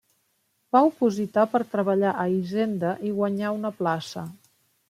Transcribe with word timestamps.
Va 0.75 0.79
opositar 0.87 1.43
per 1.51 1.61
treballar 1.75 2.15
a 2.15 2.27
Hisenda 2.39 2.97
i 3.11 3.15
guanyà 3.19 3.55
una 3.59 3.75
plaça. 3.83 4.29